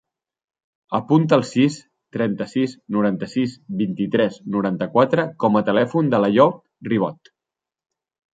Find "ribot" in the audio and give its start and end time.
6.91-7.33